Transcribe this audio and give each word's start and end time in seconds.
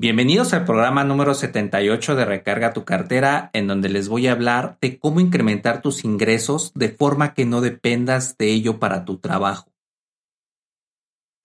Bienvenidos 0.00 0.54
al 0.54 0.64
programa 0.64 1.02
número 1.02 1.34
78 1.34 2.14
de 2.14 2.24
Recarga 2.24 2.72
tu 2.72 2.84
cartera, 2.84 3.50
en 3.52 3.66
donde 3.66 3.88
les 3.88 4.08
voy 4.08 4.28
a 4.28 4.32
hablar 4.32 4.78
de 4.80 4.96
cómo 4.96 5.18
incrementar 5.18 5.82
tus 5.82 6.04
ingresos 6.04 6.72
de 6.74 6.90
forma 6.90 7.34
que 7.34 7.44
no 7.44 7.60
dependas 7.60 8.38
de 8.38 8.52
ello 8.52 8.78
para 8.78 9.04
tu 9.04 9.18
trabajo. 9.18 9.72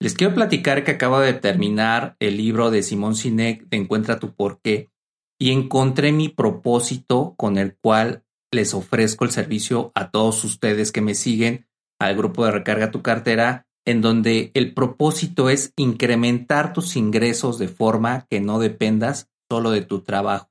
Les 0.00 0.14
quiero 0.14 0.36
platicar 0.36 0.84
que 0.84 0.92
acabo 0.92 1.18
de 1.18 1.32
terminar 1.32 2.14
el 2.20 2.36
libro 2.36 2.70
de 2.70 2.84
Simón 2.84 3.16
Sinek 3.16 3.68
de 3.70 3.76
Encuentra 3.76 4.20
tu 4.20 4.36
porqué 4.36 4.88
y 5.36 5.50
encontré 5.50 6.12
mi 6.12 6.28
propósito 6.28 7.34
con 7.36 7.58
el 7.58 7.76
cual 7.76 8.22
les 8.52 8.72
ofrezco 8.72 9.24
el 9.24 9.32
servicio 9.32 9.90
a 9.96 10.12
todos 10.12 10.44
ustedes 10.44 10.92
que 10.92 11.00
me 11.00 11.16
siguen 11.16 11.66
al 11.98 12.14
grupo 12.14 12.44
de 12.44 12.52
Recarga 12.52 12.92
tu 12.92 13.02
cartera 13.02 13.63
en 13.86 14.00
donde 14.00 14.50
el 14.54 14.72
propósito 14.74 15.50
es 15.50 15.72
incrementar 15.76 16.72
tus 16.72 16.96
ingresos 16.96 17.58
de 17.58 17.68
forma 17.68 18.26
que 18.30 18.40
no 18.40 18.58
dependas 18.58 19.28
solo 19.50 19.70
de 19.70 19.82
tu 19.82 20.00
trabajo. 20.00 20.50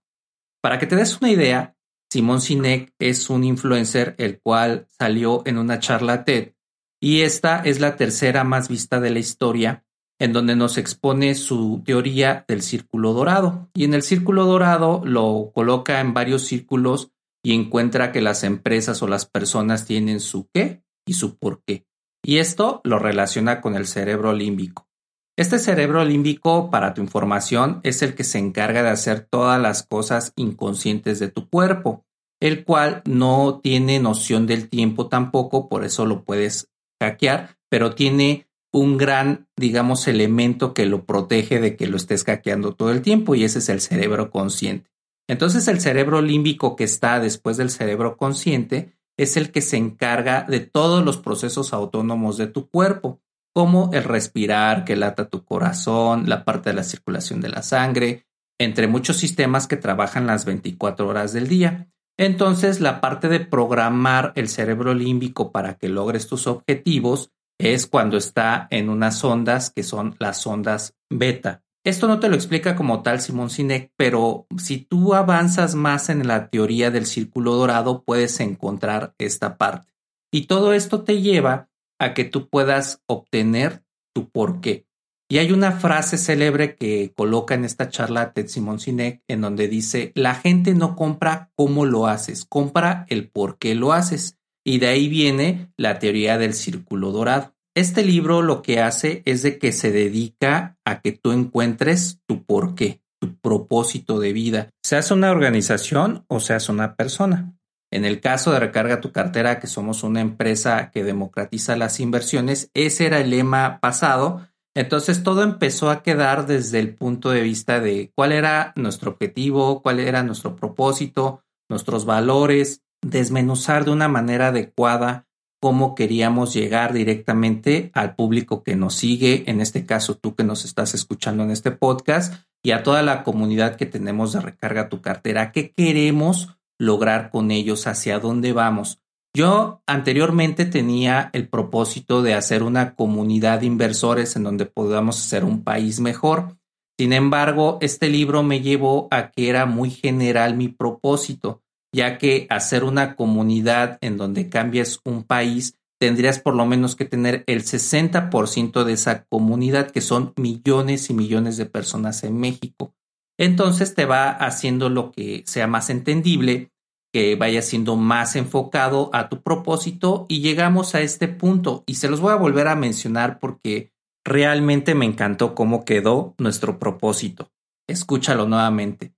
Para 0.61 0.79
que 0.79 0.87
te 0.87 0.95
des 0.95 1.19
una 1.19 1.31
idea, 1.31 1.75
Simón 2.11 2.41
Sinek 2.41 2.93
es 2.99 3.29
un 3.29 3.43
influencer 3.43 4.15
el 4.17 4.39
cual 4.39 4.85
salió 4.87 5.41
en 5.45 5.57
una 5.57 5.79
charla 5.79 6.23
TED 6.25 6.53
y 7.01 7.21
esta 7.21 7.59
es 7.59 7.79
la 7.79 7.95
tercera 7.95 8.43
más 8.43 8.69
vista 8.69 8.99
de 8.99 9.09
la 9.09 9.19
historia 9.19 9.83
en 10.19 10.31
donde 10.31 10.55
nos 10.55 10.77
expone 10.77 11.35
su 11.35 11.81
teoría 11.83 12.45
del 12.47 12.61
círculo 12.61 13.13
dorado. 13.13 13.69
Y 13.73 13.83
en 13.83 13.93
el 13.93 14.03
círculo 14.03 14.45
dorado 14.45 15.01
lo 15.03 15.51
coloca 15.53 15.99
en 15.99 16.13
varios 16.13 16.43
círculos 16.43 17.11
y 17.43 17.53
encuentra 17.53 18.11
que 18.13 18.21
las 18.21 18.43
empresas 18.43 19.01
o 19.01 19.07
las 19.07 19.25
personas 19.25 19.85
tienen 19.85 20.21
su 20.21 20.47
qué 20.53 20.83
y 21.05 21.13
su 21.13 21.37
por 21.37 21.61
qué 21.65 21.85
y 22.23 22.37
esto 22.37 22.81
lo 22.83 22.99
relaciona 22.99 23.61
con 23.61 23.75
el 23.75 23.85
cerebro 23.85 24.33
límbico. 24.33 24.87
Este 25.35 25.57
cerebro 25.57 26.05
límbico, 26.05 26.69
para 26.69 26.93
tu 26.93 27.01
información, 27.01 27.79
es 27.83 28.01
el 28.01 28.13
que 28.13 28.23
se 28.23 28.37
encarga 28.37 28.83
de 28.83 28.89
hacer 28.89 29.27
todas 29.29 29.59
las 29.59 29.83
cosas 29.83 30.31
inconscientes 30.35 31.19
de 31.19 31.27
tu 31.27 31.49
cuerpo, 31.49 32.05
el 32.39 32.63
cual 32.65 33.01
no 33.05 33.59
tiene 33.61 33.99
noción 33.99 34.45
del 34.45 34.69
tiempo 34.69 35.07
tampoco, 35.07 35.69
por 35.69 35.83
eso 35.83 36.05
lo 36.05 36.23
puedes 36.23 36.69
hackear, 37.01 37.57
pero 37.69 37.95
tiene 37.95 38.47
un 38.71 38.97
gran, 38.97 39.47
digamos, 39.57 40.07
elemento 40.07 40.73
que 40.73 40.85
lo 40.85 41.05
protege 41.05 41.59
de 41.59 41.75
que 41.75 41.87
lo 41.87 41.97
estés 41.97 42.23
hackeando 42.23 42.73
todo 42.73 42.91
el 42.91 43.01
tiempo 43.01 43.35
y 43.35 43.43
ese 43.43 43.59
es 43.59 43.69
el 43.69 43.81
cerebro 43.81 44.31
consciente. 44.31 44.91
Entonces 45.27 45.67
el 45.67 45.79
cerebro 45.79 46.21
límbico 46.21 46.75
que 46.75 46.83
está 46.83 47.19
después 47.19 47.57
del 47.57 47.69
cerebro 47.69 48.17
consciente 48.17 48.93
es 49.17 49.37
el 49.37 49.51
que 49.51 49.61
se 49.61 49.77
encarga 49.77 50.45
de 50.47 50.59
todos 50.59 51.03
los 51.03 51.17
procesos 51.17 51.73
autónomos 51.73 52.37
de 52.37 52.47
tu 52.47 52.69
cuerpo, 52.69 53.21
como 53.53 53.91
el 53.93 54.03
respirar, 54.03 54.83
que 54.83 54.95
lata 54.95 55.29
tu 55.29 55.43
corazón, 55.45 56.27
la 56.27 56.43
parte 56.43 56.71
de 56.71 56.75
la 56.75 56.83
circulación 56.83 57.39
de 57.39 57.49
la 57.49 57.61
sangre, 57.61 58.25
entre 58.59 58.87
muchos 58.87 59.17
sistemas 59.17 59.67
que 59.67 59.77
trabajan 59.77 60.27
las 60.27 60.45
24 60.45 61.07
horas 61.07 61.33
del 61.33 61.47
día. 61.47 61.89
Entonces, 62.17 62.79
la 62.79 63.01
parte 63.01 63.27
de 63.27 63.39
programar 63.39 64.33
el 64.35 64.47
cerebro 64.47 64.93
límbico 64.93 65.51
para 65.51 65.75
que 65.75 65.89
logres 65.89 66.27
tus 66.27 66.47
objetivos 66.47 67.31
es 67.59 67.87
cuando 67.87 68.17
está 68.17 68.67
en 68.71 68.89
unas 68.89 69.23
ondas 69.23 69.69
que 69.69 69.83
son 69.83 70.15
las 70.19 70.45
ondas 70.45 70.95
beta. 71.09 71.62
Esto 71.85 72.07
no 72.07 72.21
te 72.21 72.29
lo 72.29 72.35
explica 72.35 72.77
como 72.77 73.03
tal 73.03 73.19
Simón 73.19 73.49
Sinek, 73.49 73.91
pero 73.97 74.47
si 74.57 74.77
tú 74.77 75.13
avanzas 75.15 75.75
más 75.75 76.09
en 76.09 76.25
la 76.25 76.49
teoría 76.49 76.91
del 76.91 77.05
círculo 77.05 77.55
dorado, 77.55 78.03
puedes 78.05 78.39
encontrar 78.39 79.13
esta 79.17 79.57
parte. 79.57 79.91
Y 80.31 80.47
todo 80.47 80.71
esto 80.73 81.03
te 81.03 81.21
lleva 81.21 81.69
a 81.99 82.13
que 82.13 82.23
tú 82.23 82.47
puedas 82.47 83.01
obtener 83.05 83.83
tu 84.13 84.29
porqué. 84.29 84.87
Y 85.29 85.39
hay 85.39 85.51
una 85.51 85.73
frase 85.73 86.17
célebre 86.17 86.75
que 86.75 87.11
coloca 87.17 87.53
en 87.55 87.65
esta 87.65 87.89
charla 87.89 88.33
Ted 88.33 88.47
Simón 88.47 88.79
Sinek 88.79 89.21
en 89.27 89.41
donde 89.41 89.67
dice, 89.67 90.11
la 90.15 90.35
gente 90.35 90.75
no 90.75 90.95
compra 90.95 91.51
cómo 91.55 91.85
lo 91.85 92.07
haces, 92.07 92.45
compra 92.45 93.05
el 93.09 93.29
por 93.29 93.57
qué 93.57 93.75
lo 93.75 93.91
haces. 93.91 94.37
Y 94.63 94.79
de 94.79 94.87
ahí 94.87 95.09
viene 95.09 95.71
la 95.75 95.99
teoría 95.99 96.37
del 96.37 96.53
círculo 96.53 97.11
dorado. 97.11 97.52
Este 97.75 98.03
libro 98.03 98.43
lo 98.43 98.61
que 98.61 98.81
hace 98.81 99.23
es 99.25 99.41
de 99.41 99.57
que 99.57 99.71
se 99.71 99.91
dedica 99.91 100.77
a 100.85 101.01
que 101.01 101.11
tú 101.11 101.31
encuentres 101.31 102.19
tu 102.27 102.45
porqué, 102.45 103.01
tu 103.19 103.35
propósito 103.37 104.19
de 104.19 104.31
vida, 104.31 104.69
seas 104.83 105.09
una 105.09 105.31
organización 105.31 106.23
o 106.27 106.39
seas 106.39 106.69
una 106.69 106.95
persona. 106.95 107.57
En 107.91 108.05
el 108.05 108.21
caso 108.21 108.51
de 108.51 108.59
Recarga 108.59 109.01
tu 109.01 109.11
cartera, 109.11 109.59
que 109.59 109.65
somos 109.65 110.03
una 110.03 110.21
empresa 110.21 110.91
que 110.91 111.03
democratiza 111.03 111.75
las 111.75 111.99
inversiones, 111.99 112.69
ese 112.75 113.07
era 113.07 113.19
el 113.19 113.31
lema 113.31 113.79
pasado. 113.79 114.47
Entonces 114.75 115.23
todo 115.23 115.41
empezó 115.41 115.89
a 115.89 116.03
quedar 116.03 116.45
desde 116.45 116.79
el 116.79 116.93
punto 116.93 117.31
de 117.31 117.41
vista 117.41 117.79
de 117.79 118.11
cuál 118.15 118.33
era 118.33 118.73
nuestro 118.75 119.11
objetivo, 119.11 119.81
cuál 119.81 119.99
era 119.99 120.21
nuestro 120.21 120.55
propósito, 120.55 121.43
nuestros 121.69 122.05
valores, 122.05 122.83
desmenuzar 123.01 123.83
de 123.83 123.91
una 123.91 124.07
manera 124.07 124.47
adecuada 124.49 125.27
cómo 125.63 125.95
queríamos 125.95 126.53
llegar 126.53 126.91
directamente 126.91 127.89
al 127.93 128.15
público 128.15 128.63
que 128.63 128.75
nos 128.75 128.95
sigue, 128.95 129.45
en 129.49 129.61
este 129.61 129.85
caso 129.85 130.15
tú 130.15 130.35
que 130.35 130.43
nos 130.43 130.65
estás 130.65 130.93
escuchando 130.93 131.41
en 131.41 131.51
este 131.51 131.71
podcast, 131.71 132.33
y 132.61 132.71
a 132.71 132.83
toda 132.83 133.01
la 133.01 133.23
comunidad 133.23 133.77
que 133.77 133.85
tenemos 133.85 134.33
de 134.33 134.41
Recarga 134.41 134.89
tu 134.89 134.99
cartera, 134.99 135.53
qué 135.53 135.71
queremos 135.71 136.57
lograr 136.77 137.29
con 137.29 137.49
ellos, 137.49 137.87
hacia 137.87 138.19
dónde 138.19 138.51
vamos. 138.51 138.99
Yo 139.33 139.81
anteriormente 139.87 140.65
tenía 140.65 141.29
el 141.31 141.47
propósito 141.47 142.21
de 142.23 142.33
hacer 142.33 142.61
una 142.61 142.93
comunidad 142.95 143.61
de 143.61 143.67
inversores 143.67 144.35
en 144.35 144.43
donde 144.43 144.65
podamos 144.65 145.17
hacer 145.17 145.45
un 145.45 145.63
país 145.63 146.01
mejor. 146.01 146.57
Sin 146.99 147.13
embargo, 147.13 147.77
este 147.79 148.09
libro 148.09 148.43
me 148.43 148.59
llevó 148.59 149.07
a 149.11 149.31
que 149.31 149.47
era 149.47 149.65
muy 149.65 149.91
general 149.91 150.57
mi 150.57 150.67
propósito 150.67 151.62
ya 151.93 152.17
que 152.17 152.47
hacer 152.49 152.83
una 152.83 153.15
comunidad 153.15 153.99
en 154.01 154.17
donde 154.17 154.49
cambies 154.49 154.99
un 155.05 155.23
país, 155.23 155.77
tendrías 155.99 156.39
por 156.39 156.55
lo 156.55 156.65
menos 156.65 156.95
que 156.95 157.05
tener 157.05 157.43
el 157.47 157.63
60% 157.63 158.83
de 158.83 158.93
esa 158.93 159.23
comunidad, 159.25 159.91
que 159.91 160.01
son 160.01 160.33
millones 160.35 161.09
y 161.09 161.13
millones 161.13 161.55
de 161.55 161.67
personas 161.67 162.23
en 162.23 162.37
México. 162.37 162.93
Entonces 163.37 163.93
te 163.93 164.05
va 164.05 164.29
haciendo 164.31 164.89
lo 164.89 165.11
que 165.11 165.43
sea 165.45 165.67
más 165.67 165.89
entendible, 165.89 166.71
que 167.13 167.35
vaya 167.35 167.61
siendo 167.61 167.95
más 167.95 168.35
enfocado 168.35 169.11
a 169.13 169.29
tu 169.29 169.43
propósito 169.43 170.25
y 170.27 170.41
llegamos 170.41 170.95
a 170.95 171.01
este 171.01 171.27
punto 171.27 171.83
y 171.85 171.95
se 171.95 172.09
los 172.09 172.19
voy 172.19 172.33
a 172.33 172.37
volver 172.37 172.67
a 172.67 172.75
mencionar 172.75 173.39
porque 173.39 173.91
realmente 174.25 174.95
me 174.95 175.05
encantó 175.05 175.53
cómo 175.53 175.85
quedó 175.85 176.33
nuestro 176.39 176.79
propósito. 176.79 177.51
Escúchalo 177.87 178.47
nuevamente 178.47 179.13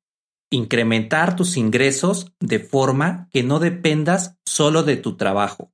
incrementar 0.56 1.36
tus 1.36 1.58
ingresos 1.58 2.32
de 2.40 2.60
forma 2.60 3.30
que 3.32 3.44
no 3.44 3.60
dependas 3.60 4.36
solo 4.46 4.84
de 4.84 4.98
tu 4.98 5.18
trabajo. 5.18 5.72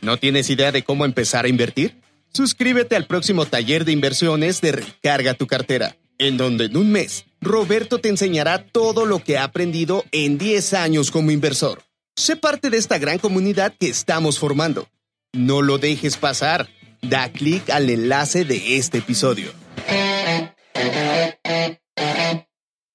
¿No 0.00 0.16
tienes 0.18 0.50
idea 0.50 0.72
de 0.72 0.82
cómo 0.82 1.04
empezar 1.04 1.44
a 1.44 1.48
invertir? 1.48 2.00
Suscríbete 2.32 2.96
al 2.96 3.06
próximo 3.06 3.46
taller 3.46 3.84
de 3.84 3.92
inversiones 3.92 4.60
de 4.60 4.72
Recarga 4.72 5.34
tu 5.34 5.46
cartera, 5.46 5.96
en 6.18 6.36
donde 6.36 6.66
en 6.66 6.76
un 6.76 6.90
mes 6.90 7.26
Roberto 7.40 7.98
te 7.98 8.08
enseñará 8.08 8.64
todo 8.64 9.06
lo 9.06 9.18
que 9.18 9.38
ha 9.38 9.44
aprendido 9.44 10.04
en 10.12 10.38
10 10.38 10.74
años 10.74 11.10
como 11.10 11.30
inversor. 11.30 11.82
Sé 12.16 12.36
parte 12.36 12.70
de 12.70 12.78
esta 12.78 12.98
gran 12.98 13.18
comunidad 13.18 13.74
que 13.78 13.88
estamos 13.88 14.38
formando. 14.38 14.88
No 15.32 15.62
lo 15.62 15.78
dejes 15.78 16.16
pasar 16.16 16.68
da 17.02 17.30
clic 17.30 17.68
al 17.70 17.90
enlace 17.90 18.44
de 18.44 18.76
este 18.78 18.98
episodio. 18.98 19.50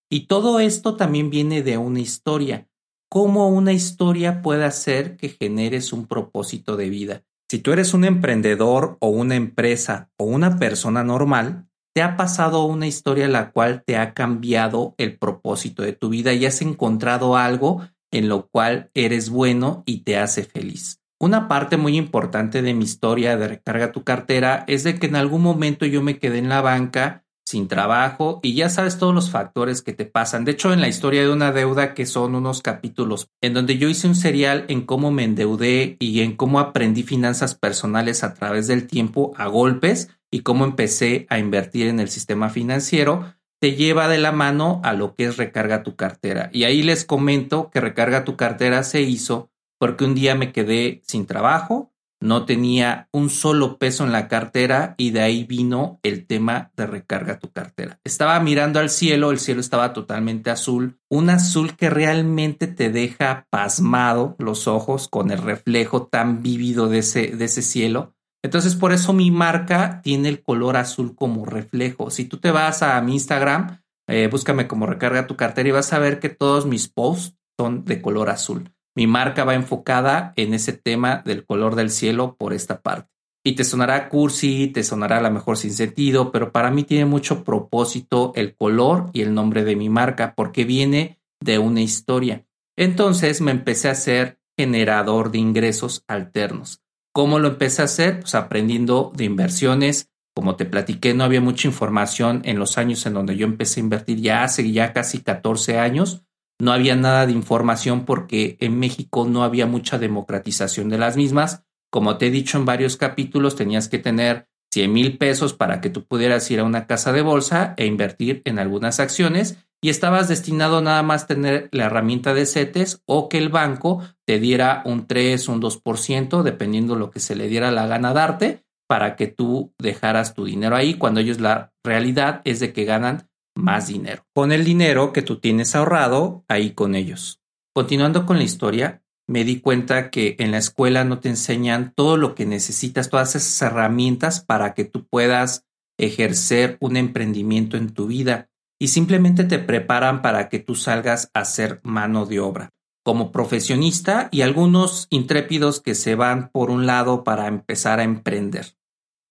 Y 0.09 0.27
todo 0.27 0.59
esto 0.59 0.95
también 0.95 1.29
viene 1.29 1.61
de 1.61 1.77
una 1.77 1.99
historia. 1.99 2.67
¿Cómo 3.09 3.49
una 3.49 3.73
historia 3.73 4.41
puede 4.41 4.63
hacer 4.63 5.17
que 5.17 5.29
generes 5.29 5.93
un 5.93 6.07
propósito 6.07 6.77
de 6.77 6.89
vida? 6.89 7.23
Si 7.49 7.59
tú 7.59 7.71
eres 7.71 7.93
un 7.93 8.05
emprendedor 8.05 8.97
o 8.99 9.09
una 9.09 9.35
empresa 9.35 10.09
o 10.17 10.25
una 10.25 10.57
persona 10.59 11.03
normal, 11.03 11.67
te 11.93 12.01
ha 12.01 12.17
pasado 12.17 12.65
una 12.65 12.87
historia 12.87 13.27
la 13.27 13.51
cual 13.51 13.83
te 13.85 13.97
ha 13.97 14.13
cambiado 14.13 14.95
el 14.97 15.17
propósito 15.17 15.83
de 15.83 15.93
tu 15.93 16.09
vida 16.09 16.33
y 16.33 16.45
has 16.45 16.61
encontrado 16.61 17.35
algo 17.35 17.87
en 18.11 18.29
lo 18.29 18.47
cual 18.47 18.91
eres 18.93 19.29
bueno 19.29 19.83
y 19.85 19.99
te 20.03 20.17
hace 20.17 20.43
feliz. 20.43 21.01
Una 21.19 21.47
parte 21.47 21.77
muy 21.77 21.97
importante 21.97 22.61
de 22.61 22.75
mi 22.75 22.83
historia 22.83 23.37
de 23.37 23.47
recarga 23.47 23.91
tu 23.91 24.03
cartera 24.03 24.63
es 24.67 24.83
de 24.83 24.99
que 24.99 25.07
en 25.07 25.15
algún 25.15 25.41
momento 25.41 25.85
yo 25.87 26.03
me 26.03 26.19
quedé 26.19 26.37
en 26.37 26.49
la 26.49 26.61
banca 26.61 27.25
sin 27.43 27.67
trabajo 27.67 28.39
y 28.43 28.53
ya 28.53 28.69
sabes 28.69 28.99
todos 28.99 29.15
los 29.15 29.31
factores 29.31 29.81
que 29.81 29.93
te 29.93 30.05
pasan. 30.05 30.45
De 30.45 30.51
hecho, 30.51 30.73
en 30.73 30.81
la 30.81 30.89
historia 30.89 31.21
de 31.21 31.31
una 31.31 31.51
deuda 31.51 31.95
que 31.95 32.05
son 32.05 32.35
unos 32.35 32.61
capítulos 32.61 33.29
en 33.41 33.53
donde 33.53 33.77
yo 33.77 33.89
hice 33.89 34.07
un 34.07 34.15
serial 34.15 34.65
en 34.67 34.81
cómo 34.81 35.11
me 35.11 35.23
endeudé 35.23 35.95
y 35.99 36.21
en 36.21 36.35
cómo 36.35 36.59
aprendí 36.59 37.01
finanzas 37.03 37.55
personales 37.55 38.23
a 38.23 38.35
través 38.35 38.67
del 38.67 38.85
tiempo 38.85 39.33
a 39.37 39.47
golpes 39.47 40.09
y 40.29 40.41
cómo 40.41 40.65
empecé 40.65 41.25
a 41.29 41.39
invertir 41.39 41.87
en 41.87 41.99
el 41.99 42.09
sistema 42.09 42.49
financiero, 42.49 43.33
te 43.59 43.75
lleva 43.75 44.07
de 44.07 44.19
la 44.19 44.33
mano 44.33 44.81
a 44.83 44.93
lo 44.93 45.15
que 45.15 45.25
es 45.25 45.37
recarga 45.37 45.81
tu 45.81 45.95
cartera. 45.95 46.49
Y 46.53 46.65
ahí 46.65 46.83
les 46.83 47.05
comento 47.05 47.71
que 47.71 47.81
recarga 47.81 48.25
tu 48.25 48.35
cartera 48.35 48.83
se 48.83 49.01
hizo 49.01 49.49
porque 49.79 50.05
un 50.05 50.15
día 50.15 50.35
me 50.35 50.51
quedé 50.51 51.01
sin 51.05 51.25
trabajo, 51.25 51.93
no 52.19 52.45
tenía 52.45 53.09
un 53.11 53.29
solo 53.29 53.77
peso 53.77 54.03
en 54.03 54.11
la 54.11 54.27
cartera 54.27 54.95
y 54.97 55.11
de 55.11 55.21
ahí 55.21 55.43
vino 55.43 55.99
el 56.03 56.25
tema 56.25 56.71
de 56.75 56.87
recarga 56.87 57.37
tu 57.37 57.51
cartera. 57.51 57.99
Estaba 58.03 58.39
mirando 58.39 58.79
al 58.79 58.89
cielo, 58.89 59.31
el 59.31 59.39
cielo 59.39 59.61
estaba 59.61 59.93
totalmente 59.93 60.49
azul, 60.49 60.99
un 61.09 61.29
azul 61.29 61.75
que 61.75 61.89
realmente 61.89 62.67
te 62.67 62.89
deja 62.89 63.45
pasmado 63.49 64.35
los 64.39 64.67
ojos 64.67 65.07
con 65.07 65.31
el 65.31 65.39
reflejo 65.39 66.07
tan 66.07 66.41
vívido 66.41 66.89
de 66.89 66.99
ese, 66.99 67.61
cielo. 67.61 68.15
Entonces 68.43 68.75
por 68.75 68.93
eso 68.93 69.13
mi 69.13 69.29
marca 69.29 70.01
tiene 70.01 70.29
el 70.29 70.41
color 70.41 70.77
azul 70.77 71.15
como 71.15 71.45
reflejo. 71.45 72.09
Si 72.09 72.25
tú 72.25 72.37
te 72.37 72.51
vas 72.51 72.81
a 72.81 72.99
mi 73.01 73.13
Instagram, 73.13 73.81
eh, 74.07 74.27
búscame 74.31 74.67
como 74.67 74.85
recarga 74.85 75.27
tu 75.27 75.35
cartera 75.35 75.69
y 75.69 75.73
vas 75.73 75.93
a 75.93 75.99
ver 75.99 76.19
que 76.19 76.29
todos 76.29 76.65
mis 76.65 76.87
posts 76.87 77.35
son 77.59 77.85
de 77.85 78.01
color 78.01 78.29
azul. 78.29 78.71
Mi 78.97 79.05
marca 79.05 79.43
va 79.43 79.53
enfocada 79.53 80.33
en 80.37 80.55
ese 80.55 80.73
tema 80.73 81.21
del 81.23 81.45
color 81.45 81.75
del 81.75 81.91
cielo 81.91 82.35
por 82.35 82.51
esta 82.51 82.81
parte. 82.81 83.11
Y 83.45 83.51
te 83.51 83.63
sonará 83.63 84.09
cursi, 84.09 84.69
te 84.69 84.83
sonará 84.83 85.19
a 85.19 85.21
lo 85.21 85.29
mejor 85.29 85.55
sin 85.55 85.71
sentido, 85.71 86.31
pero 86.31 86.51
para 86.51 86.71
mí 86.71 86.83
tiene 86.83 87.05
mucho 87.05 87.43
propósito 87.43 88.31
el 88.35 88.55
color 88.55 89.11
y 89.13 89.21
el 89.21 89.35
nombre 89.35 89.63
de 89.63 89.75
mi 89.75 89.87
marca 89.87 90.33
porque 90.35 90.65
viene 90.65 91.19
de 91.39 91.59
una 91.59 91.81
historia. 91.81 92.47
Entonces 92.75 93.39
me 93.39 93.51
empecé 93.51 93.89
a 93.89 93.93
ser 93.93 94.39
generador 94.57 95.29
de 95.29 95.37
ingresos 95.37 96.03
alternos. 96.07 96.81
¿Cómo 97.13 97.37
lo 97.37 97.49
empecé 97.49 97.83
a 97.83 97.85
hacer? 97.85 98.21
Pues 98.21 98.33
aprendiendo 98.33 99.11
de 99.15 99.25
inversiones. 99.25 100.09
Como 100.35 100.55
te 100.55 100.65
platiqué, 100.65 101.13
no 101.13 101.23
había 101.23 101.39
mucha 101.39 101.67
información 101.67 102.41
en 102.45 102.57
los 102.57 102.79
años 102.79 103.05
en 103.05 103.13
donde 103.13 103.37
yo 103.37 103.45
empecé 103.45 103.79
a 103.79 103.83
invertir 103.83 104.21
ya 104.21 104.43
hace 104.43 104.71
ya 104.71 104.91
casi 104.91 105.21
14 105.21 105.77
años 105.77 106.23
no 106.59 106.71
había 106.71 106.95
nada 106.95 107.25
de 107.25 107.33
información 107.33 108.05
porque 108.05 108.57
en 108.59 108.79
México 108.79 109.25
no 109.27 109.43
había 109.43 109.65
mucha 109.65 109.97
democratización 109.97 110.89
de 110.89 110.97
las 110.97 111.17
mismas. 111.17 111.63
Como 111.91 112.17
te 112.17 112.27
he 112.27 112.31
dicho 112.31 112.57
en 112.57 112.65
varios 112.65 112.97
capítulos, 112.97 113.55
tenías 113.55 113.87
que 113.89 113.99
tener 113.99 114.47
100 114.73 114.91
mil 114.91 115.17
pesos 115.17 115.53
para 115.53 115.81
que 115.81 115.89
tú 115.89 116.05
pudieras 116.05 116.49
ir 116.51 116.59
a 116.59 116.63
una 116.63 116.87
casa 116.87 117.11
de 117.13 117.21
bolsa 117.21 117.73
e 117.77 117.85
invertir 117.85 118.41
en 118.45 118.59
algunas 118.59 118.99
acciones 118.99 119.57
y 119.81 119.89
estabas 119.89 120.27
destinado 120.27 120.81
nada 120.81 121.03
más 121.03 121.27
tener 121.27 121.69
la 121.71 121.85
herramienta 121.85 122.33
de 122.33 122.45
CETES 122.45 123.03
o 123.05 123.29
que 123.29 123.37
el 123.37 123.49
banco 123.49 124.03
te 124.25 124.39
diera 124.39 124.81
un 124.85 125.05
3, 125.05 125.47
un 125.49 125.61
2%, 125.61 126.41
dependiendo 126.41 126.95
lo 126.95 127.11
que 127.11 127.19
se 127.19 127.35
le 127.35 127.47
diera 127.47 127.71
la 127.71 127.87
gana 127.87 128.13
darte, 128.13 128.63
para 128.87 129.15
que 129.15 129.27
tú 129.27 129.73
dejaras 129.77 130.33
tu 130.33 130.45
dinero 130.45 130.75
ahí, 130.75 130.95
cuando 130.95 131.19
ellos 131.19 131.39
la 131.39 131.73
realidad 131.83 132.41
es 132.45 132.59
de 132.59 132.73
que 132.73 132.85
ganan 132.85 133.29
más 133.57 133.87
dinero. 133.87 134.23
Con 134.33 134.51
el 134.51 134.63
dinero 134.63 135.11
que 135.13 135.21
tú 135.21 135.39
tienes 135.39 135.75
ahorrado 135.75 136.45
ahí 136.47 136.71
con 136.71 136.95
ellos. 136.95 137.41
Continuando 137.73 138.25
con 138.25 138.37
la 138.37 138.43
historia, 138.43 139.03
me 139.27 139.43
di 139.43 139.59
cuenta 139.59 140.09
que 140.09 140.35
en 140.39 140.51
la 140.51 140.57
escuela 140.57 141.03
no 141.03 141.19
te 141.19 141.29
enseñan 141.29 141.93
todo 141.95 142.15
lo 142.17 142.33
que 142.33 142.45
necesitas, 142.45 143.09
todas 143.09 143.35
esas 143.35 143.61
herramientas 143.61 144.41
para 144.41 144.73
que 144.73 144.85
tú 144.85 145.05
puedas 145.07 145.65
ejercer 145.97 146.77
un 146.79 146.95
emprendimiento 146.95 147.75
en 147.75 147.93
tu 147.93 148.07
vida 148.07 148.49
y 148.79 148.89
simplemente 148.89 149.43
te 149.43 149.59
preparan 149.59 150.21
para 150.21 150.47
que 150.47 150.59
tú 150.59 150.75
salgas 150.75 151.29
a 151.33 151.43
ser 151.43 151.81
mano 151.83 152.25
de 152.25 152.39
obra 152.39 152.69
como 153.07 153.31
profesionista 153.31 154.27
y 154.33 154.41
algunos 154.41 155.07
intrépidos 155.09 155.79
que 155.79 155.95
se 155.95 156.15
van 156.15 156.49
por 156.49 156.69
un 156.69 156.85
lado 156.85 157.23
para 157.23 157.47
empezar 157.47 158.01
a 158.01 158.03
emprender. 158.03 158.76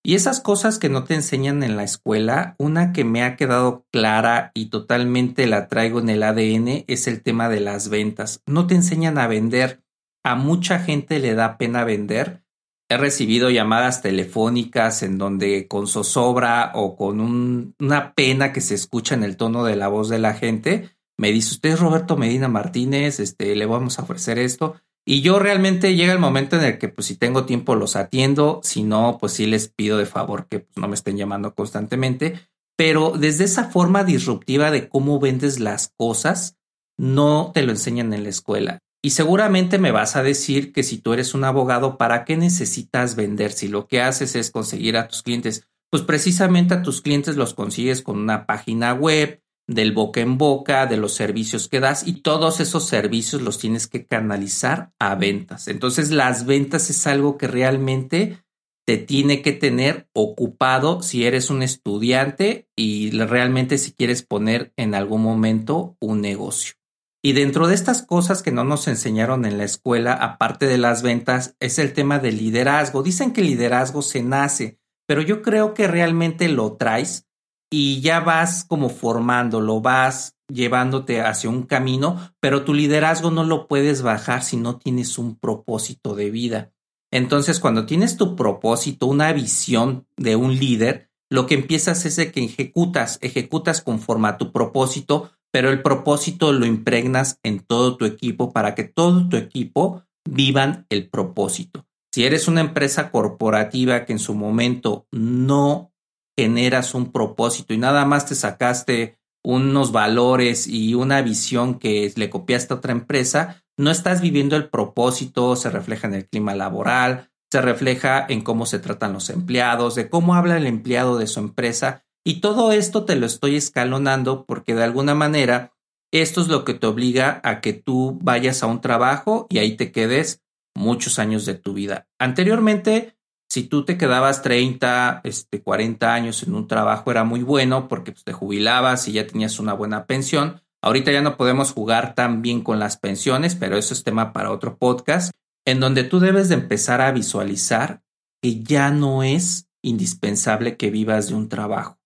Y 0.07 0.15
esas 0.15 0.41
cosas 0.41 0.79
que 0.79 0.89
no 0.89 1.03
te 1.03 1.15
enseñan 1.15 1.65
en 1.65 1.77
la 1.77 1.83
escuela, 1.83 2.55
una 2.61 2.93
que 2.93 3.03
me 3.03 3.25
ha 3.25 3.35
quedado 3.35 3.87
clara 3.91 4.53
y 4.55 4.67
totalmente 4.67 5.49
la 5.49 5.67
traigo 5.67 5.99
en 5.99 6.09
el 6.09 6.23
ADN 6.23 6.85
es 6.87 7.09
el 7.09 7.25
tema 7.25 7.49
de 7.49 7.59
las 7.59 7.89
ventas. 7.89 8.41
No 8.47 8.69
te 8.69 8.77
enseñan 8.77 9.19
a 9.19 9.27
vender. 9.27 9.83
A 10.25 10.37
mucha 10.37 10.79
gente 10.79 11.19
le 11.19 11.35
da 11.35 11.59
pena 11.59 11.83
vender. 11.83 12.45
He 12.89 12.97
recibido 12.97 13.51
llamadas 13.51 14.01
telefónicas 14.01 15.03
en 15.03 15.19
donde 15.19 15.67
con 15.67 15.89
zozobra 15.89 16.71
o 16.75 16.97
con 16.97 17.75
una 17.81 18.15
pena 18.15 18.53
que 18.53 18.61
se 18.61 18.77
escucha 18.77 19.17
en 19.17 19.25
el 19.25 19.37
tono 19.37 19.65
de 19.65 19.75
la 19.75 19.89
voz 19.89 20.09
de 20.09 20.21
la 20.21 20.35
gente, 20.35 20.97
me 21.19 21.33
dice, 21.33 21.55
usted 21.55 21.71
es 21.71 21.81
Roberto 21.81 22.17
Medina 22.17 22.47
Martínez, 22.47 23.19
este, 23.19 23.57
le 23.57 23.67
vamos 23.67 23.99
a 23.99 24.03
ofrecer 24.03 24.39
esto. 24.39 24.77
Y 25.09 25.21
yo 25.21 25.39
realmente 25.39 25.95
llega 25.95 26.13
el 26.13 26.19
momento 26.19 26.57
en 26.57 26.65
el 26.65 26.79
que, 26.79 26.89
pues, 26.89 27.07
si 27.07 27.17
tengo 27.17 27.47
tiempo, 27.47 27.77
los 27.77 27.95
atiendo. 27.95 28.61
Si 28.65 28.83
no, 28.83 29.19
pues 29.21 29.35
sí 29.35 29.47
les 29.47 29.69
pido 29.69 29.99
de 29.99 30.07
favor 30.07 30.49
que 30.49 30.61
pues, 30.61 30.77
no 30.77 30.89
me 30.89 30.97
estén 30.97 31.17
llamando 31.17 31.55
constantemente. 31.55 32.41
Pero 32.77 33.13
desde 33.17 33.45
esa 33.45 33.71
forma 33.71 34.03
disruptiva 34.03 34.71
de 34.73 34.89
cómo 34.89 35.21
vendes 35.21 35.61
las 35.61 35.93
cosas, 35.97 36.57
no 36.99 37.53
te 37.55 37.63
lo 37.63 37.71
enseñan 37.71 38.13
en 38.13 38.25
la 38.25 38.31
escuela. 38.31 38.81
Y 39.03 39.11
seguramente 39.11 39.79
me 39.79 39.93
vas 39.93 40.17
a 40.17 40.25
decir 40.25 40.73
que 40.73 40.83
si 40.83 40.99
tú 40.99 41.13
eres 41.13 41.35
un 41.35 41.45
abogado, 41.45 41.97
¿para 41.97 42.25
qué 42.25 42.37
necesitas 42.37 43.15
vender? 43.15 43.53
Si 43.53 43.69
lo 43.69 43.87
que 43.87 44.01
haces 44.01 44.35
es 44.35 44.51
conseguir 44.51 44.97
a 44.97 45.07
tus 45.07 45.23
clientes, 45.23 45.69
pues 45.91 46.03
precisamente 46.03 46.75
a 46.75 46.83
tus 46.83 47.01
clientes 47.01 47.37
los 47.37 47.55
consigues 47.55 48.03
con 48.03 48.19
una 48.19 48.47
página 48.47 48.93
web, 48.93 49.41
del 49.69 49.93
boca 49.93 50.21
en 50.21 50.39
boca, 50.39 50.87
de 50.87 50.97
los 50.97 51.15
servicios 51.15 51.69
que 51.69 51.81
das 51.81 52.07
y 52.07 52.21
todos 52.23 52.61
esos 52.61 52.87
servicios 52.87 53.43
los 53.43 53.59
tienes 53.59 53.87
que 53.87 54.07
canalizar 54.07 54.93
a 54.99 55.15
ventas. 55.15 55.69
Entonces 55.69 56.11
las 56.11 56.47
ventas 56.47 56.89
es 56.91 57.07
algo 57.07 57.37
que 57.37 57.49
realmente 57.49 58.45
te 58.87 58.99
tiene 58.99 59.43
que 59.43 59.53
tener 59.53 60.09
ocupado 60.13 61.03
si 61.03 61.25
eres 61.25 61.51
un 61.51 61.63
estudiante 61.63 62.69
y 62.77 63.11
realmente 63.11 63.79
si 63.79 63.93
quieres 63.93 64.23
poner 64.23 64.73
en 64.77 64.95
algún 64.95 65.23
momento 65.23 65.97
un 66.01 66.21
negocio. 66.21 66.75
Y 67.21 67.33
dentro 67.33 67.67
de 67.67 67.75
estas 67.75 68.03
cosas 68.03 68.43
que 68.45 68.53
no 68.53 68.63
nos 68.63 68.87
enseñaron 68.87 69.45
en 69.45 69.59
la 69.59 69.65
escuela, 69.65 70.13
aparte 70.13 70.67
de 70.67 70.79
las 70.79 71.03
ventas, 71.03 71.57
es 71.59 71.81
el 71.81 71.93
tema 71.93 72.21
del 72.21 72.37
liderazgo. 72.37 73.03
Dicen 73.03 73.33
que 73.33 73.41
el 73.41 73.49
liderazgo 73.49 74.03
se 74.03 74.23
nace, 74.23 74.79
pero 75.09 75.23
yo 75.23 75.43
creo 75.43 75.75
que 75.75 75.89
realmente 75.89 76.49
lo 76.49 76.75
traes 76.75 77.27
y 77.71 78.01
ya 78.01 78.21
vas 78.21 78.65
como 78.65 78.89
formándolo, 78.89 79.81
vas 79.81 80.37
llevándote 80.53 81.21
hacia 81.21 81.51
un 81.51 81.65
camino, 81.65 82.33
pero 82.41 82.65
tu 82.65 82.73
liderazgo 82.73 83.31
no 83.31 83.45
lo 83.45 83.67
puedes 83.67 84.03
bajar 84.03 84.43
si 84.43 84.57
no 84.57 84.79
tienes 84.79 85.19
un 85.19 85.37
propósito 85.37 86.15
de 86.15 86.31
vida. 86.31 86.73
Entonces, 87.13 87.61
cuando 87.61 87.87
tienes 87.87 88.17
tu 88.17 88.37
propósito, 88.37 89.07
una 89.07 89.33
visión 89.33 90.07
de 90.17 90.37
un 90.37 90.57
líder, 90.57 91.11
lo 91.31 91.47
que 91.47 91.55
empiezas 91.55 92.05
es 92.05 92.17
de 92.17 92.31
que 92.31 92.45
ejecutas, 92.45 93.19
ejecutas 93.23 93.81
conforme 93.81 94.29
a 94.29 94.39
tu 94.39 94.53
propósito, 94.53 95.31
pero 95.53 95.71
el 95.71 95.83
propósito 95.83 96.53
lo 96.53 96.67
impregnas 96.67 97.41
en 97.43 97.61
todo 97.61 97.97
tu 97.97 98.05
equipo 98.05 98.53
para 98.53 98.75
que 98.75 98.85
todo 98.85 99.29
tu 99.29 99.37
equipo 99.37 100.03
vivan 100.29 100.87
el 100.91 101.09
propósito. 101.09 101.87
Si 102.13 102.25
eres 102.25 102.49
una 102.49 102.61
empresa 102.61 103.11
corporativa 103.11 104.05
que 104.05 104.13
en 104.13 104.19
su 104.19 104.35
momento 104.35 105.07
no 105.11 105.93
generas 106.37 106.95
un 106.95 107.13
propósito 107.13 107.73
y 107.73 107.79
nada 107.79 108.05
más 108.05 108.27
te 108.27 108.35
sacaste 108.35 109.19
unos 109.43 109.93
valores 109.93 110.67
y 110.67 110.95
una 110.95 111.23
visión 111.23 111.79
que 111.79 112.13
le 112.17 112.31
copiaste 112.31 112.75
a 112.75 112.79
otra 112.79 112.93
empresa, 112.93 113.63
no 113.79 113.91
estás 113.91 114.21
viviendo 114.21 114.57
el 114.57 114.69
propósito, 114.69 115.55
se 115.55 115.71
refleja 115.71 116.09
en 116.09 116.15
el 116.15 116.27
clima 116.27 116.55
laboral, 116.55 117.31
se 117.51 117.61
refleja 117.61 118.27
en 118.29 118.41
cómo 118.41 118.67
se 118.67 118.79
tratan 118.79 119.13
los 119.13 119.31
empleados, 119.31 119.95
de 119.95 120.11
cómo 120.11 120.35
habla 120.35 120.57
el 120.57 120.67
empleado 120.67 121.17
de 121.17 121.27
su 121.27 121.41
empresa. 121.41 122.05
Y 122.25 122.41
todo 122.41 122.73
esto 122.73 123.05
te 123.05 123.15
lo 123.15 123.27
estoy 123.27 123.55
escalonando 123.55 124.45
porque 124.47 124.75
de 124.75 124.83
alguna 124.83 125.15
manera 125.15 125.73
esto 126.13 126.41
es 126.41 126.49
lo 126.49 126.65
que 126.65 126.75
te 126.75 126.87
obliga 126.87 127.41
a 127.45 127.61
que 127.61 127.73
tú 127.73 128.19
vayas 128.21 128.63
a 128.63 128.67
un 128.67 128.81
trabajo 128.81 129.47
y 129.49 129.59
ahí 129.59 129.77
te 129.77 129.93
quedes 129.93 130.43
muchos 130.75 131.19
años 131.19 131.47
de 131.47 131.55
tu 131.55 131.73
vida. 131.73 132.09
Anteriormente 132.19 133.16
si 133.57 133.63
tú 133.63 133.87
te 133.87 133.97
quedabas 133.97 134.43
30, 134.43 135.23
este, 135.25 135.63
40 135.63 136.13
años 136.13 136.43
en 136.43 136.55
un 136.55 136.69
trabajo 136.69 137.11
era 137.11 137.25
muy 137.25 137.43
bueno 137.43 137.89
porque 137.89 138.13
pues, 138.13 138.23
te 138.23 138.35
jubilabas 138.35 139.09
y 139.09 139.13
ya 139.13 139.27
tenías 139.27 139.59
una 139.59 139.73
buena 139.73 140.05
pensión. 140.05 140.61
Ahorita 140.83 141.11
ya 141.11 141.23
no 141.23 141.39
podemos 141.39 141.73
jugar 141.73 142.15
tan 142.15 142.43
bien 142.43 142.61
con 142.61 142.79
las 142.79 142.99
pensiones, 142.99 143.55
pero 143.55 143.79
eso 143.79 143.95
es 143.95 144.05
tema 144.05 144.35
para 144.35 144.53
otro 144.53 144.77
podcast, 144.77 145.33
en 145.65 145.81
donde 145.81 146.05
tú 146.05 146.21
debes 146.21 146.51
de 146.51 146.57
empezar 146.57 147.01
a 147.01 147.13
visualizar 147.13 148.03
que 148.43 148.63
ya 148.63 148.91
no 148.91 149.23
es 149.23 149.71
indispensable 149.83 150.77
que 150.77 150.91
vivas 150.91 151.29
de 151.29 151.37
un 151.37 151.49
trabajo. 151.49 151.97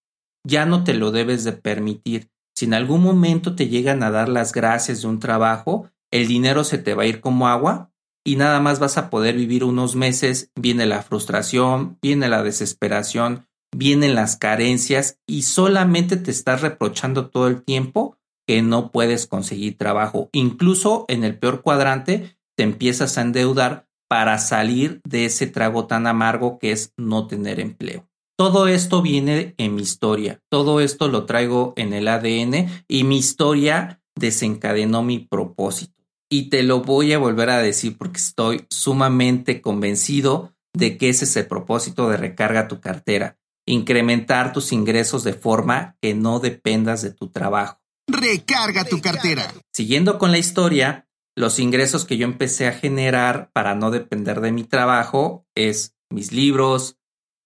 Ya 0.47 0.66
no 0.66 0.85
te 0.85 0.95
lo 0.95 1.11
debes 1.11 1.42
de 1.42 1.50
permitir. 1.50 2.30
Si 2.54 2.66
en 2.66 2.75
algún 2.75 3.02
momento 3.02 3.57
te 3.57 3.66
llegan 3.66 4.04
a 4.04 4.12
dar 4.12 4.28
las 4.28 4.52
gracias 4.52 5.02
de 5.02 5.09
un 5.09 5.19
trabajo, 5.19 5.90
el 6.12 6.28
dinero 6.28 6.62
se 6.62 6.78
te 6.78 6.95
va 6.95 7.02
a 7.02 7.07
ir 7.07 7.21
como 7.21 7.49
agua 7.49 7.89
y 8.25 8.37
nada 8.37 8.61
más 8.61 8.79
vas 8.79 8.99
a 8.99 9.11
poder 9.11 9.37
vivir 9.37 9.65
unos 9.65 9.97
meses, 9.97 10.50
viene 10.55 10.87
la 10.87 11.03
frustración, 11.03 11.99
viene 12.03 12.29
la 12.29 12.43
desesperación, 12.43 13.47
vienen 13.75 14.15
las 14.15 14.37
carencias 14.37 15.19
y 15.27 15.43
solamente 15.43 16.17
te 16.17 16.31
estás 16.31 16.61
reprochando 16.61 17.29
todo 17.29 17.49
el 17.49 17.62
tiempo 17.62 18.17
que 18.47 18.62
no 18.62 18.91
puedes 18.91 19.27
conseguir 19.27 19.79
trabajo. 19.79 20.29
Incluso 20.33 21.05
en 21.09 21.25
el 21.25 21.39
peor 21.39 21.62
cuadrante 21.62 22.37
te 22.57 22.65
empiezas 22.65 23.17
a 23.17 23.23
endeudar 23.23 23.87
para 24.09 24.39
salir 24.39 25.00
de 25.09 25.25
ese 25.27 25.47
trago 25.47 25.87
tan 25.87 26.07
amargo 26.07 26.59
que 26.59 26.73
es 26.73 26.93
no 26.97 27.29
tener 27.29 27.61
empleo. 27.61 28.09
Todo 28.37 28.67
esto 28.67 29.03
viene 29.03 29.55
en 29.59 29.75
mi 29.75 29.83
historia, 29.83 30.41
todo 30.50 30.81
esto 30.81 31.09
lo 31.09 31.27
traigo 31.27 31.75
en 31.77 31.93
el 31.93 32.09
ADN 32.09 32.85
y 32.89 33.05
mi 33.05 33.19
historia 33.19 34.03
desencadenó 34.17 35.03
mi 35.03 35.19
propósito. 35.19 36.00
Y 36.30 36.49
te 36.49 36.62
lo 36.62 36.80
voy 36.80 37.12
a 37.12 37.18
volver 37.18 37.50
a 37.50 37.58
decir 37.58 37.99
porque 37.99 38.18
estoy 38.18 38.66
sumamente 38.70 39.60
convencido 39.60 40.54
de 40.72 40.96
que 40.96 41.08
ese 41.08 41.25
es 41.25 41.37
el 41.37 41.49
propósito 41.49 42.08
de 42.08 42.16
recarga 42.16 42.68
tu 42.68 42.80
cartera, 42.80 43.37
incrementar 43.66 44.52
tus 44.52 44.72
ingresos 44.72 45.25
de 45.25 45.32
forma 45.32 45.96
que 46.00 46.14
no 46.14 46.38
dependas 46.38 47.02
de 47.02 47.12
tu 47.12 47.30
trabajo. 47.30 47.80
Recarga 48.08 48.84
tu 48.84 49.00
cartera. 49.00 49.52
Siguiendo 49.72 50.18
con 50.18 50.30
la 50.30 50.38
historia, 50.38 51.08
los 51.37 51.58
ingresos 51.58 52.04
que 52.04 52.16
yo 52.16 52.26
empecé 52.26 52.68
a 52.68 52.72
generar 52.72 53.50
para 53.52 53.75
no 53.75 53.90
depender 53.90 54.40
de 54.40 54.52
mi 54.52 54.64
trabajo 54.64 55.46
es 55.56 55.96
mis 56.10 56.32
libros, 56.32 56.96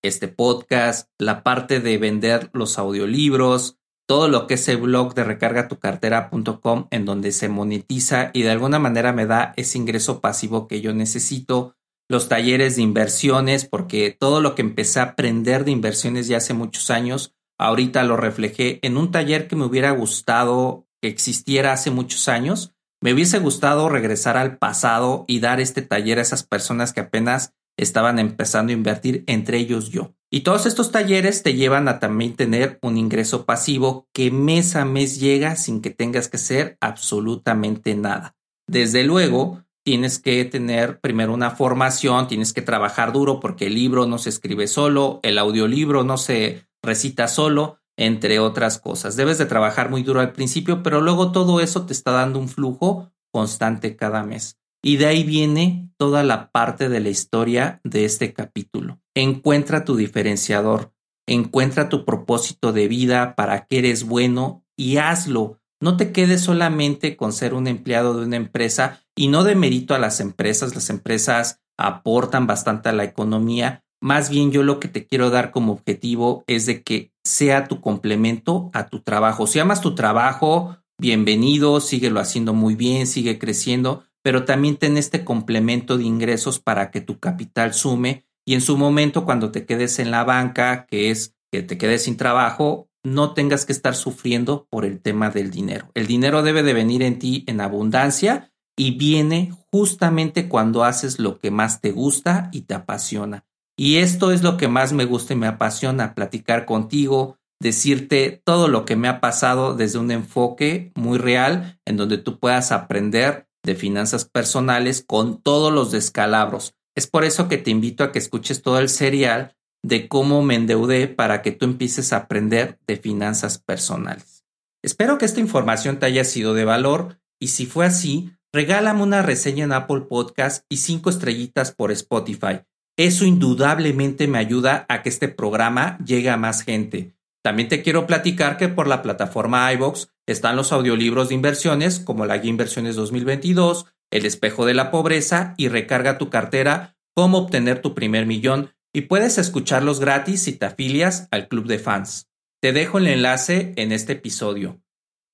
este 0.02 0.28
podcast, 0.28 1.08
la 1.18 1.42
parte 1.42 1.80
de 1.80 1.96
vender 1.96 2.50
los 2.52 2.78
audiolibros, 2.78 3.78
todo 4.06 4.28
lo 4.28 4.46
que 4.46 4.54
es 4.54 4.68
el 4.68 4.78
blog 4.78 5.14
de 5.14 5.24
recargatucartera.com 5.24 6.88
en 6.90 7.04
donde 7.04 7.32
se 7.32 7.48
monetiza 7.48 8.30
y 8.32 8.42
de 8.42 8.50
alguna 8.50 8.78
manera 8.78 9.12
me 9.12 9.26
da 9.26 9.54
ese 9.56 9.78
ingreso 9.78 10.20
pasivo 10.20 10.68
que 10.68 10.80
yo 10.80 10.92
necesito, 10.92 11.74
los 12.08 12.28
talleres 12.28 12.76
de 12.76 12.82
inversiones, 12.82 13.64
porque 13.64 14.14
todo 14.18 14.40
lo 14.40 14.54
que 14.54 14.62
empecé 14.62 15.00
a 15.00 15.04
aprender 15.04 15.64
de 15.64 15.70
inversiones 15.70 16.28
ya 16.28 16.36
hace 16.36 16.52
muchos 16.52 16.90
años, 16.90 17.34
ahorita 17.58 18.04
lo 18.04 18.16
reflejé 18.16 18.78
en 18.82 18.96
un 18.96 19.10
taller 19.10 19.48
que 19.48 19.56
me 19.56 19.64
hubiera 19.64 19.90
gustado 19.92 20.86
que 21.00 21.08
existiera 21.08 21.72
hace 21.72 21.90
muchos 21.90 22.28
años. 22.28 22.74
Me 23.00 23.12
hubiese 23.12 23.38
gustado 23.38 23.88
regresar 23.88 24.36
al 24.36 24.58
pasado 24.58 25.24
y 25.28 25.40
dar 25.40 25.60
este 25.60 25.82
taller 25.82 26.18
a 26.18 26.22
esas 26.22 26.42
personas 26.42 26.92
que 26.92 27.00
apenas 27.00 27.54
estaban 27.76 28.18
empezando 28.18 28.70
a 28.70 28.74
invertir, 28.74 29.24
entre 29.26 29.58
ellos 29.58 29.90
yo. 29.90 30.14
Y 30.30 30.40
todos 30.40 30.66
estos 30.66 30.90
talleres 30.90 31.42
te 31.42 31.54
llevan 31.54 31.86
a 31.86 32.00
también 32.00 32.34
tener 32.34 32.78
un 32.82 32.96
ingreso 32.96 33.44
pasivo 33.44 34.08
que 34.12 34.30
mes 34.30 34.74
a 34.74 34.84
mes 34.84 35.20
llega 35.20 35.54
sin 35.56 35.80
que 35.80 35.90
tengas 35.90 36.28
que 36.28 36.38
hacer 36.38 36.76
absolutamente 36.80 37.94
nada. 37.94 38.34
Desde 38.66 39.04
luego, 39.04 39.62
tienes 39.84 40.18
que 40.18 40.44
tener 40.44 41.00
primero 41.00 41.32
una 41.34 41.50
formación, 41.50 42.26
tienes 42.26 42.52
que 42.52 42.62
trabajar 42.62 43.12
duro 43.12 43.38
porque 43.38 43.66
el 43.66 43.74
libro 43.74 44.06
no 44.06 44.18
se 44.18 44.30
escribe 44.30 44.66
solo, 44.66 45.20
el 45.22 45.38
audiolibro 45.38 46.02
no 46.02 46.16
se 46.16 46.66
recita 46.82 47.28
solo, 47.28 47.78
entre 47.96 48.40
otras 48.40 48.78
cosas. 48.78 49.16
Debes 49.16 49.38
de 49.38 49.46
trabajar 49.46 49.90
muy 49.90 50.02
duro 50.02 50.20
al 50.20 50.32
principio, 50.32 50.82
pero 50.82 51.00
luego 51.00 51.32
todo 51.32 51.60
eso 51.60 51.86
te 51.86 51.92
está 51.92 52.10
dando 52.10 52.38
un 52.38 52.48
flujo 52.48 53.12
constante 53.30 53.94
cada 53.94 54.22
mes. 54.24 54.58
Y 54.86 54.98
de 54.98 55.06
ahí 55.06 55.24
viene 55.24 55.90
toda 55.96 56.22
la 56.22 56.50
parte 56.50 56.90
de 56.90 57.00
la 57.00 57.08
historia 57.08 57.80
de 57.84 58.04
este 58.04 58.34
capítulo. 58.34 59.00
Encuentra 59.14 59.86
tu 59.86 59.96
diferenciador, 59.96 60.92
encuentra 61.26 61.88
tu 61.88 62.04
propósito 62.04 62.70
de 62.74 62.86
vida, 62.86 63.34
para 63.34 63.64
qué 63.64 63.78
eres 63.78 64.04
bueno 64.04 64.62
y 64.76 64.98
hazlo. 64.98 65.58
No 65.80 65.96
te 65.96 66.12
quedes 66.12 66.42
solamente 66.42 67.16
con 67.16 67.32
ser 67.32 67.54
un 67.54 67.66
empleado 67.66 68.20
de 68.20 68.26
una 68.26 68.36
empresa 68.36 69.00
y 69.16 69.28
no 69.28 69.42
de 69.42 69.54
mérito 69.54 69.94
a 69.94 69.98
las 69.98 70.20
empresas. 70.20 70.74
Las 70.74 70.90
empresas 70.90 71.62
aportan 71.78 72.46
bastante 72.46 72.90
a 72.90 72.92
la 72.92 73.04
economía. 73.04 73.82
Más 74.02 74.28
bien 74.28 74.52
yo 74.52 74.62
lo 74.62 74.80
que 74.80 74.88
te 74.88 75.06
quiero 75.06 75.30
dar 75.30 75.50
como 75.50 75.72
objetivo 75.72 76.44
es 76.46 76.66
de 76.66 76.82
que 76.82 77.10
sea 77.24 77.68
tu 77.68 77.80
complemento 77.80 78.70
a 78.74 78.88
tu 78.88 79.00
trabajo. 79.00 79.46
Si 79.46 79.58
amas 79.58 79.80
tu 79.80 79.94
trabajo, 79.94 80.76
bienvenido, 80.98 81.80
síguelo 81.80 82.20
haciendo 82.20 82.52
muy 82.52 82.74
bien, 82.74 83.06
sigue 83.06 83.38
creciendo, 83.38 84.04
pero 84.24 84.46
también 84.46 84.78
ten 84.78 84.96
este 84.96 85.22
complemento 85.22 85.98
de 85.98 86.04
ingresos 86.04 86.58
para 86.58 86.90
que 86.90 87.02
tu 87.02 87.20
capital 87.20 87.74
sume 87.74 88.24
y 88.46 88.54
en 88.54 88.62
su 88.62 88.78
momento 88.78 89.26
cuando 89.26 89.52
te 89.52 89.66
quedes 89.66 89.98
en 89.98 90.10
la 90.10 90.24
banca, 90.24 90.86
que 90.86 91.10
es 91.10 91.34
que 91.52 91.62
te 91.62 91.76
quedes 91.76 92.04
sin 92.04 92.16
trabajo, 92.16 92.88
no 93.04 93.34
tengas 93.34 93.66
que 93.66 93.72
estar 93.72 93.94
sufriendo 93.94 94.66
por 94.70 94.86
el 94.86 95.00
tema 95.00 95.28
del 95.28 95.50
dinero. 95.50 95.90
El 95.94 96.06
dinero 96.06 96.42
debe 96.42 96.62
de 96.62 96.72
venir 96.72 97.02
en 97.02 97.18
ti 97.18 97.44
en 97.46 97.60
abundancia 97.60 98.50
y 98.76 98.96
viene 98.96 99.52
justamente 99.70 100.48
cuando 100.48 100.84
haces 100.84 101.18
lo 101.18 101.38
que 101.38 101.50
más 101.50 101.82
te 101.82 101.92
gusta 101.92 102.48
y 102.50 102.62
te 102.62 102.72
apasiona. 102.72 103.44
Y 103.76 103.96
esto 103.96 104.32
es 104.32 104.42
lo 104.42 104.56
que 104.56 104.68
más 104.68 104.94
me 104.94 105.04
gusta 105.04 105.34
y 105.34 105.36
me 105.36 105.46
apasiona, 105.46 106.14
platicar 106.14 106.64
contigo, 106.64 107.38
decirte 107.60 108.42
todo 108.44 108.68
lo 108.68 108.84
que 108.84 108.96
me 108.96 109.08
ha 109.08 109.20
pasado 109.20 109.74
desde 109.74 109.98
un 109.98 110.10
enfoque 110.10 110.92
muy 110.94 111.18
real 111.18 111.78
en 111.84 111.96
donde 111.96 112.18
tú 112.18 112.38
puedas 112.38 112.72
aprender 112.72 113.43
de 113.64 113.74
finanzas 113.74 114.24
personales 114.24 115.04
con 115.06 115.42
todos 115.42 115.72
los 115.72 115.90
descalabros. 115.90 116.74
Es 116.94 117.06
por 117.08 117.24
eso 117.24 117.48
que 117.48 117.58
te 117.58 117.70
invito 117.70 118.04
a 118.04 118.12
que 118.12 118.18
escuches 118.18 118.62
todo 118.62 118.78
el 118.78 118.88
serial 118.88 119.56
de 119.82 120.08
cómo 120.08 120.42
me 120.42 120.54
endeudé 120.54 121.08
para 121.08 121.42
que 121.42 121.50
tú 121.52 121.64
empieces 121.64 122.12
a 122.12 122.18
aprender 122.18 122.78
de 122.86 122.96
finanzas 122.96 123.58
personales. 123.58 124.44
Espero 124.82 125.18
que 125.18 125.24
esta 125.24 125.40
información 125.40 125.98
te 125.98 126.06
haya 126.06 126.24
sido 126.24 126.54
de 126.54 126.64
valor 126.64 127.18
y 127.40 127.48
si 127.48 127.66
fue 127.66 127.86
así, 127.86 128.30
regálame 128.52 129.02
una 129.02 129.22
reseña 129.22 129.64
en 129.64 129.72
Apple 129.72 130.02
Podcast 130.02 130.64
y 130.68 130.76
cinco 130.76 131.10
estrellitas 131.10 131.72
por 131.72 131.90
Spotify. 131.90 132.60
Eso 132.96 133.24
indudablemente 133.24 134.28
me 134.28 134.38
ayuda 134.38 134.86
a 134.88 135.02
que 135.02 135.08
este 135.08 135.28
programa 135.28 135.98
llegue 136.04 136.30
a 136.30 136.36
más 136.36 136.62
gente. 136.62 137.14
También 137.44 137.68
te 137.68 137.82
quiero 137.82 138.06
platicar 138.06 138.56
que 138.56 138.68
por 138.68 138.86
la 138.86 139.02
plataforma 139.02 139.70
iVox 139.74 140.08
están 140.26 140.56
los 140.56 140.72
audiolibros 140.72 141.28
de 141.28 141.34
inversiones 141.34 142.00
como 142.00 142.24
la 142.24 142.38
Guía 142.38 142.48
Inversiones 142.48 142.96
2022, 142.96 143.84
El 144.10 144.24
espejo 144.24 144.64
de 144.64 144.72
la 144.72 144.90
pobreza 144.90 145.52
y 145.58 145.68
Recarga 145.68 146.16
tu 146.16 146.30
cartera, 146.30 146.96
cómo 147.14 147.36
obtener 147.36 147.82
tu 147.82 147.94
primer 147.94 148.24
millón 148.24 148.70
y 148.94 149.02
puedes 149.02 149.36
escucharlos 149.36 150.00
gratis 150.00 150.42
si 150.42 150.52
te 150.52 150.64
afilias 150.64 151.28
al 151.30 151.48
club 151.48 151.66
de 151.66 151.78
fans. 151.78 152.30
Te 152.62 152.72
dejo 152.72 152.96
el 152.96 153.08
enlace 153.08 153.74
en 153.76 153.92
este 153.92 154.14
episodio. 154.14 154.80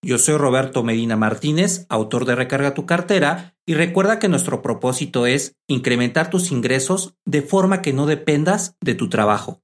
Yo 0.02 0.18
soy 0.18 0.36
Roberto 0.36 0.82
Medina 0.82 1.14
Martínez, 1.14 1.86
autor 1.88 2.24
de 2.24 2.34
Recarga 2.34 2.74
tu 2.74 2.86
cartera, 2.86 3.54
y 3.66 3.74
recuerda 3.74 4.18
que 4.18 4.28
nuestro 4.28 4.62
propósito 4.62 5.26
es 5.26 5.54
incrementar 5.68 6.28
tus 6.28 6.50
ingresos 6.50 7.14
de 7.24 7.42
forma 7.42 7.82
que 7.82 7.92
no 7.92 8.06
dependas 8.06 8.76
de 8.80 8.96
tu 8.96 9.08
trabajo. 9.08 9.62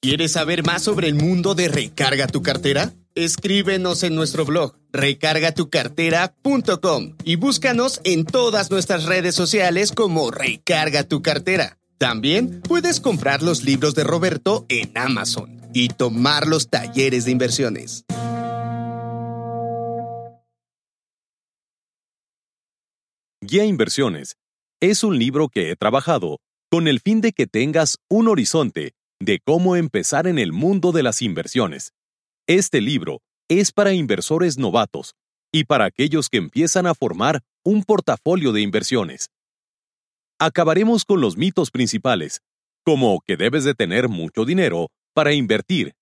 ¿Quieres 0.00 0.30
saber 0.32 0.64
más 0.64 0.82
sobre 0.84 1.08
el 1.08 1.16
mundo 1.16 1.56
de 1.56 1.66
Recarga 1.66 2.28
tu 2.28 2.40
cartera? 2.40 2.92
Escríbenos 3.16 4.04
en 4.04 4.14
nuestro 4.14 4.44
blog 4.44 4.76
recargatucartera.com 4.92 7.16
y 7.24 7.34
búscanos 7.34 8.00
en 8.04 8.24
todas 8.24 8.70
nuestras 8.70 9.06
redes 9.06 9.34
sociales 9.34 9.90
como 9.90 10.30
Recarga 10.30 11.02
tu 11.02 11.20
cartera. 11.20 11.78
También 11.98 12.60
puedes 12.60 13.00
comprar 13.00 13.42
los 13.42 13.64
libros 13.64 13.96
de 13.96 14.04
Roberto 14.04 14.66
en 14.68 14.96
Amazon 14.96 15.60
y 15.74 15.88
tomar 15.88 16.46
los 16.46 16.68
talleres 16.68 17.24
de 17.24 17.32
inversiones. 17.32 18.04
Guía 23.40 23.64
Inversiones 23.64 24.36
es 24.80 25.02
un 25.02 25.18
libro 25.18 25.48
que 25.48 25.72
he 25.72 25.76
trabajado 25.76 26.38
con 26.70 26.86
el 26.86 27.00
fin 27.00 27.20
de 27.20 27.32
que 27.32 27.48
tengas 27.48 27.98
un 28.08 28.28
horizonte 28.28 28.92
de 29.20 29.40
cómo 29.40 29.76
empezar 29.76 30.26
en 30.26 30.38
el 30.38 30.52
mundo 30.52 30.92
de 30.92 31.02
las 31.02 31.22
inversiones. 31.22 31.92
Este 32.46 32.80
libro 32.80 33.20
es 33.48 33.72
para 33.72 33.92
inversores 33.92 34.58
novatos 34.58 35.14
y 35.52 35.64
para 35.64 35.86
aquellos 35.86 36.28
que 36.28 36.38
empiezan 36.38 36.86
a 36.86 36.94
formar 36.94 37.42
un 37.64 37.82
portafolio 37.82 38.52
de 38.52 38.60
inversiones. 38.60 39.30
Acabaremos 40.38 41.04
con 41.04 41.20
los 41.20 41.36
mitos 41.36 41.70
principales, 41.70 42.42
como 42.84 43.20
que 43.26 43.36
debes 43.36 43.64
de 43.64 43.74
tener 43.74 44.08
mucho 44.08 44.44
dinero 44.44 44.88
para 45.14 45.32
invertir 45.32 45.94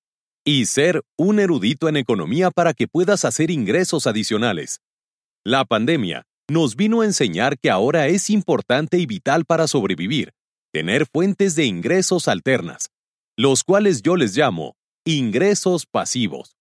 y 0.44 0.66
ser 0.66 1.02
un 1.16 1.40
erudito 1.40 1.88
en 1.88 1.96
economía 1.96 2.50
para 2.50 2.74
que 2.74 2.86
puedas 2.86 3.24
hacer 3.24 3.50
ingresos 3.50 4.06
adicionales. 4.06 4.80
La 5.42 5.64
pandemia 5.64 6.24
nos 6.48 6.76
vino 6.76 7.00
a 7.00 7.06
enseñar 7.06 7.58
que 7.58 7.70
ahora 7.70 8.08
es 8.08 8.30
importante 8.30 8.98
y 8.98 9.06
vital 9.06 9.44
para 9.46 9.66
sobrevivir, 9.66 10.32
tener 10.72 11.06
fuentes 11.06 11.56
de 11.56 11.64
ingresos 11.64 12.28
alternas 12.28 12.90
los 13.38 13.64
cuales 13.64 14.00
yo 14.00 14.16
les 14.16 14.34
llamo 14.34 14.76
ingresos 15.04 15.84
pasivos. 15.86 16.56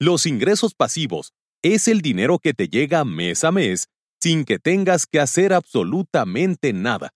Los 0.00 0.24
ingresos 0.24 0.74
pasivos 0.74 1.34
es 1.62 1.86
el 1.86 2.00
dinero 2.00 2.38
que 2.38 2.54
te 2.54 2.68
llega 2.68 3.04
mes 3.04 3.44
a 3.44 3.52
mes 3.52 3.88
sin 4.20 4.44
que 4.44 4.58
tengas 4.58 5.06
que 5.06 5.20
hacer 5.20 5.52
absolutamente 5.52 6.72
nada. 6.72 7.10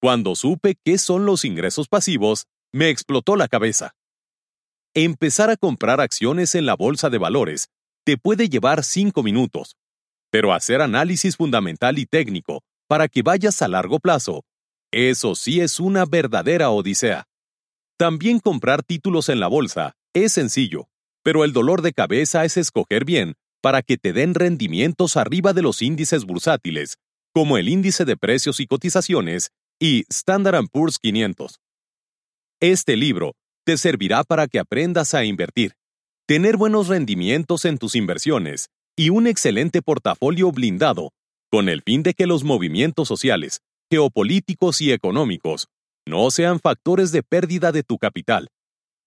Cuando 0.00 0.34
supe 0.34 0.76
qué 0.84 0.98
son 0.98 1.24
los 1.24 1.44
ingresos 1.44 1.88
pasivos, 1.88 2.44
me 2.70 2.90
explotó 2.90 3.34
la 3.34 3.48
cabeza. 3.48 3.94
Empezar 4.94 5.50
a 5.50 5.56
comprar 5.56 6.00
acciones 6.00 6.54
en 6.54 6.66
la 6.66 6.76
bolsa 6.76 7.08
de 7.08 7.18
valores 7.18 7.68
te 8.04 8.18
puede 8.18 8.48
llevar 8.48 8.84
cinco 8.84 9.22
minutos, 9.22 9.76
Pero 10.30 10.52
hacer 10.52 10.82
análisis 10.82 11.36
fundamental 11.36 11.98
y 11.98 12.04
técnico 12.04 12.62
para 12.88 13.08
que 13.08 13.22
vayas 13.22 13.62
a 13.62 13.68
largo 13.68 14.00
plazo, 14.00 14.44
eso 14.92 15.34
sí 15.34 15.60
es 15.60 15.80
una 15.80 16.04
verdadera 16.04 16.70
odisea. 16.70 17.26
También 17.98 18.40
comprar 18.40 18.82
títulos 18.82 19.30
en 19.30 19.40
la 19.40 19.48
bolsa 19.48 19.96
es 20.14 20.32
sencillo, 20.32 20.88
pero 21.22 21.44
el 21.44 21.54
dolor 21.54 21.80
de 21.80 21.94
cabeza 21.94 22.44
es 22.44 22.58
escoger 22.58 23.06
bien 23.06 23.36
para 23.62 23.80
que 23.80 23.96
te 23.96 24.12
den 24.12 24.34
rendimientos 24.34 25.16
arriba 25.16 25.54
de 25.54 25.62
los 25.62 25.80
índices 25.80 26.26
bursátiles, 26.26 26.98
como 27.32 27.56
el 27.56 27.70
índice 27.70 28.04
de 28.04 28.18
precios 28.18 28.60
y 28.60 28.66
cotizaciones 28.66 29.50
y 29.80 30.04
Standard 30.10 30.66
Poor's 30.70 30.98
500. 30.98 31.58
Este 32.60 32.96
libro 32.96 33.32
te 33.64 33.78
servirá 33.78 34.24
para 34.24 34.46
que 34.46 34.58
aprendas 34.58 35.14
a 35.14 35.24
invertir, 35.24 35.72
tener 36.26 36.58
buenos 36.58 36.88
rendimientos 36.88 37.64
en 37.64 37.78
tus 37.78 37.94
inversiones 37.94 38.68
y 38.94 39.08
un 39.08 39.26
excelente 39.26 39.80
portafolio 39.80 40.52
blindado, 40.52 41.12
con 41.50 41.70
el 41.70 41.80
fin 41.80 42.02
de 42.02 42.12
que 42.12 42.26
los 42.26 42.44
movimientos 42.44 43.08
sociales, 43.08 43.62
geopolíticos 43.90 44.82
y 44.82 44.92
económicos 44.92 45.68
no 46.06 46.30
sean 46.30 46.60
factores 46.60 47.12
de 47.12 47.22
pérdida 47.22 47.72
de 47.72 47.82
tu 47.82 47.98
capital. 47.98 48.48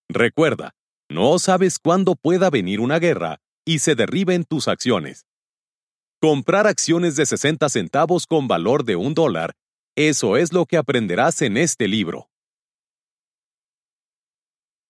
Recuerda, 0.09 0.71
no 1.09 1.39
sabes 1.39 1.79
cuándo 1.79 2.15
pueda 2.15 2.49
venir 2.49 2.81
una 2.81 2.99
guerra 2.99 3.39
y 3.65 3.79
se 3.79 3.95
derriben 3.95 4.43
tus 4.43 4.67
acciones. 4.67 5.25
Comprar 6.21 6.67
acciones 6.67 7.15
de 7.15 7.25
60 7.25 7.69
centavos 7.69 8.27
con 8.27 8.47
valor 8.47 8.83
de 8.83 8.95
un 8.95 9.13
dólar, 9.13 9.55
eso 9.95 10.37
es 10.37 10.53
lo 10.53 10.65
que 10.65 10.77
aprenderás 10.77 11.41
en 11.41 11.57
este 11.57 11.87
libro. 11.87 12.28